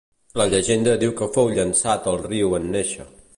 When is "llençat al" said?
1.59-2.19